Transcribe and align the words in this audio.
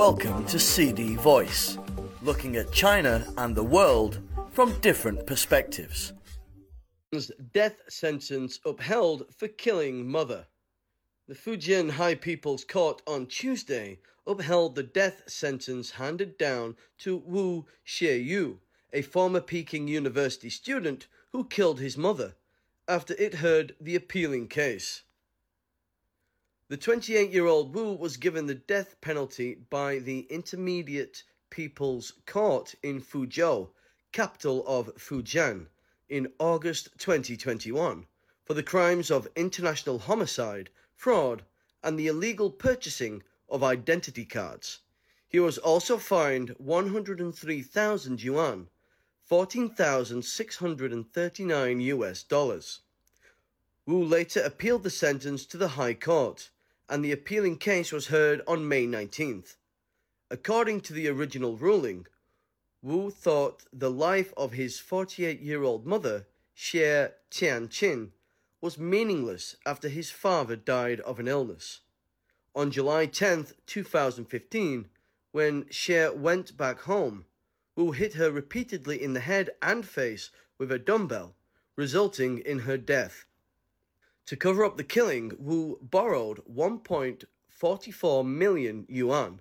Welcome 0.00 0.46
to 0.46 0.58
CD 0.58 1.14
Voice, 1.16 1.76
looking 2.22 2.56
at 2.56 2.72
China 2.72 3.22
and 3.36 3.54
the 3.54 3.62
world 3.62 4.18
from 4.50 4.80
different 4.80 5.26
perspectives. 5.26 6.14
Death 7.52 7.82
sentence 7.86 8.60
upheld 8.64 9.26
for 9.36 9.46
killing 9.46 10.10
mother. 10.10 10.46
The 11.28 11.34
Fujian 11.34 11.90
High 11.90 12.14
People's 12.14 12.64
Court 12.64 13.02
on 13.06 13.26
Tuesday 13.26 13.98
upheld 14.26 14.74
the 14.74 14.82
death 14.82 15.24
sentence 15.26 15.90
handed 15.90 16.38
down 16.38 16.76
to 17.00 17.18
Wu 17.18 17.66
Xieyu, 17.86 18.56
a 18.94 19.02
former 19.02 19.42
Peking 19.42 19.86
University 19.86 20.48
student 20.48 21.08
who 21.32 21.44
killed 21.44 21.78
his 21.78 21.98
mother, 21.98 22.36
after 22.88 23.12
it 23.18 23.34
heard 23.34 23.76
the 23.78 23.96
appealing 23.96 24.48
case. 24.48 25.02
The 26.70 26.76
28 26.76 27.30
year 27.32 27.46
old 27.46 27.74
Wu 27.74 27.94
was 27.94 28.16
given 28.16 28.46
the 28.46 28.54
death 28.54 29.00
penalty 29.00 29.56
by 29.56 29.98
the 29.98 30.20
Intermediate 30.30 31.24
People's 31.50 32.12
Court 32.26 32.76
in 32.80 33.00
Fuzhou, 33.00 33.70
capital 34.12 34.64
of 34.68 34.94
Fujian, 34.94 35.66
in 36.08 36.32
August 36.38 36.90
2021 36.98 38.06
for 38.44 38.54
the 38.54 38.62
crimes 38.62 39.10
of 39.10 39.26
intentional 39.34 39.98
homicide, 39.98 40.70
fraud, 40.94 41.44
and 41.82 41.98
the 41.98 42.06
illegal 42.06 42.52
purchasing 42.52 43.24
of 43.48 43.64
identity 43.64 44.24
cards. 44.24 44.78
He 45.26 45.40
was 45.40 45.58
also 45.58 45.98
fined 45.98 46.50
103,000 46.50 48.22
yuan, 48.22 48.68
14,639 49.24 51.80
US 51.80 52.22
dollars. 52.22 52.78
Wu 53.86 54.04
later 54.04 54.40
appealed 54.40 54.84
the 54.84 54.90
sentence 54.90 55.44
to 55.46 55.56
the 55.56 55.70
High 55.70 55.94
Court 55.94 56.50
and 56.90 57.04
the 57.04 57.12
appealing 57.12 57.56
case 57.56 57.92
was 57.92 58.08
heard 58.08 58.42
on 58.48 58.66
May 58.66 58.84
19th. 58.84 59.54
According 60.28 60.80
to 60.82 60.92
the 60.92 61.06
original 61.06 61.56
ruling, 61.56 62.06
Wu 62.82 63.10
thought 63.10 63.62
the 63.72 63.90
life 63.90 64.34
of 64.36 64.52
his 64.52 64.80
48 64.80 65.40
year 65.40 65.62
old 65.62 65.86
mother, 65.86 66.26
Xie 66.56 67.12
Tianqin, 67.30 68.10
was 68.60 68.76
meaningless 68.76 69.54
after 69.64 69.88
his 69.88 70.10
father 70.10 70.56
died 70.56 70.98
of 71.00 71.20
an 71.20 71.28
illness. 71.28 71.80
On 72.56 72.72
July 72.72 73.06
10, 73.06 73.46
2015, 73.66 74.88
when 75.30 75.64
Xie 75.64 76.16
went 76.16 76.56
back 76.56 76.80
home, 76.80 77.24
Wu 77.76 77.92
hit 77.92 78.14
her 78.14 78.32
repeatedly 78.32 79.00
in 79.00 79.12
the 79.12 79.20
head 79.20 79.50
and 79.62 79.86
face 79.86 80.30
with 80.58 80.72
a 80.72 80.78
dumbbell, 80.78 81.36
resulting 81.76 82.38
in 82.38 82.60
her 82.60 82.76
death. 82.76 83.26
To 84.30 84.36
cover 84.36 84.64
up 84.64 84.76
the 84.76 84.84
killing, 84.84 85.32
Wu 85.40 85.80
borrowed 85.82 86.40
1.44 86.48 88.24
million 88.24 88.86
yuan, 88.88 89.40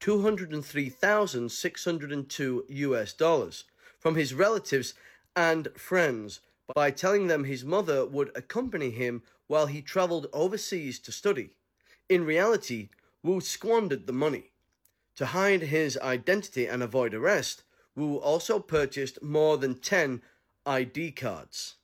203,602 0.00 2.64
US 2.66 3.12
dollars, 3.12 3.64
from 3.98 4.14
his 4.14 4.32
relatives 4.32 4.94
and 5.36 5.68
friends 5.76 6.40
by 6.74 6.90
telling 6.90 7.26
them 7.26 7.44
his 7.44 7.66
mother 7.66 8.06
would 8.06 8.34
accompany 8.34 8.92
him 8.92 9.22
while 9.46 9.66
he 9.66 9.82
traveled 9.82 10.28
overseas 10.32 10.98
to 11.00 11.12
study. 11.12 11.50
In 12.08 12.24
reality, 12.24 12.88
Wu 13.22 13.42
squandered 13.42 14.06
the 14.06 14.14
money. 14.14 14.52
To 15.16 15.26
hide 15.26 15.64
his 15.64 15.98
identity 15.98 16.64
and 16.64 16.82
avoid 16.82 17.12
arrest, 17.12 17.62
Wu 17.94 18.16
also 18.16 18.58
purchased 18.58 19.22
more 19.22 19.58
than 19.58 19.74
10 19.74 20.22
ID 20.64 21.12
cards. 21.12 21.74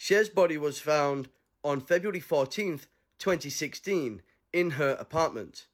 Xie's 0.00 0.30
body 0.30 0.56
was 0.56 0.78
found 0.78 1.28
on 1.66 1.80
February 1.80 2.20
14, 2.20 2.78
2016, 3.18 4.22
in 4.52 4.70
her 4.70 4.92
apartment, 5.00 5.66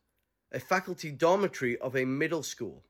a 0.51 0.59
faculty 0.59 1.11
dormitory 1.11 1.77
of 1.79 1.95
a 1.95 2.07
middle 2.07 2.43
school, 2.43 2.83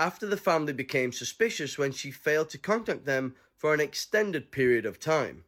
after 0.00 0.26
the 0.26 0.36
family 0.36 0.72
became 0.72 1.12
suspicious 1.12 1.78
when 1.78 1.92
she 1.92 2.10
failed 2.10 2.50
to 2.50 2.58
contact 2.58 3.06
them 3.06 3.36
for 3.56 3.72
an 3.72 3.78
extended 3.78 4.50
period 4.50 4.84
of 4.84 4.98
time. 4.98 5.44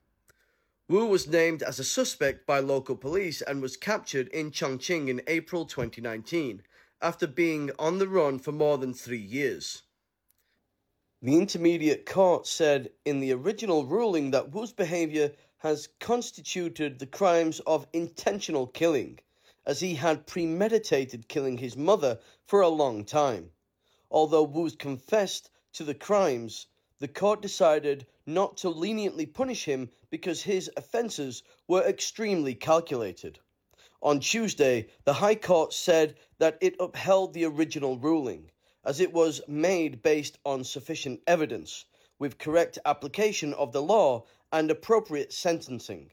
Wu 0.89 1.07
was 1.07 1.27
named 1.27 1.61
as 1.61 1.81
a 1.81 1.85
suspect 1.85 2.47
by 2.47 2.61
local 2.61 2.95
police 2.95 3.43
and 3.43 3.61
was 3.61 3.77
captured 3.77 4.29
in 4.29 4.53
Chongqing 4.53 5.09
in 5.09 5.21
April 5.27 5.65
2019 5.65 6.63
after 7.03 7.27
being 7.27 7.73
on 7.81 7.99
the 7.99 8.07
run 8.07 8.39
for 8.39 8.53
more 8.53 8.79
than 8.79 8.95
three 8.95 9.19
years. 9.19 9.83
The 11.23 11.35
Intermediate 11.39 12.05
Court 12.05 12.47
said 12.47 12.93
in 13.07 13.21
the 13.21 13.33
original 13.33 13.87
ruling 13.87 14.33
that 14.33 14.51
Wu's 14.53 14.75
behavior 14.75 15.33
has 15.57 15.89
constituted 15.99 16.99
the 16.99 17.07
crimes 17.07 17.59
of 17.61 17.87
intentional 17.95 18.67
killing, 18.67 19.21
as 19.65 19.81
he 19.81 19.95
had 19.95 20.27
premeditated 20.27 21.27
killing 21.27 21.57
his 21.57 21.75
mother 21.75 22.21
for 22.45 22.61
a 22.61 22.69
long 22.69 23.03
time. 23.03 23.51
Although 24.11 24.43
Wu 24.43 24.71
confessed 24.73 25.49
to 25.73 25.85
the 25.85 25.95
crimes, 25.95 26.67
the 26.99 27.09
court 27.09 27.41
decided 27.41 28.07
not 28.27 28.59
to 28.59 28.69
leniently 28.69 29.25
punish 29.25 29.65
him 29.65 29.91
because 30.11 30.43
his 30.43 30.71
offences 30.77 31.43
were 31.67 31.83
extremely 31.83 32.55
calculated. 32.55 33.41
On 34.03 34.21
Tuesday, 34.21 34.87
the 35.05 35.15
High 35.15 35.37
Court 35.37 35.73
said 35.73 36.19
that 36.37 36.59
it 36.61 36.77
upheld 36.79 37.33
the 37.33 37.47
original 37.47 37.97
ruling, 37.97 38.51
as 38.87 39.01
it 39.01 39.13
was 39.13 39.43
made 39.49 40.03
based 40.03 40.39
on 40.45 40.65
sufficient 40.65 41.21
evidence, 41.27 41.85
with 42.19 42.39
correct 42.39 42.79
application 42.87 43.53
of 43.55 43.73
the 43.73 43.83
law 43.83 44.25
and 44.53 44.71
appropriate 44.71 45.33
sentencing. 45.33 46.11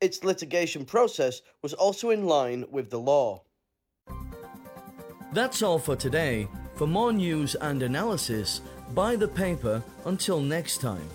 Its 0.00 0.24
litigation 0.24 0.84
process 0.84 1.42
was 1.60 1.74
also 1.74 2.10
in 2.10 2.24
line 2.26 2.64
with 2.70 2.88
the 2.88 2.98
law. 2.98 3.42
That's 5.32 5.62
all 5.62 5.78
for 5.78 5.96
today. 5.96 6.48
For 6.76 6.86
more 6.86 7.12
news 7.12 7.54
and 7.56 7.82
analysis, 7.82 8.60
buy 8.94 9.16
the 9.16 9.28
paper 9.28 9.82
until 10.04 10.40
next 10.40 10.78
time. 10.80 11.08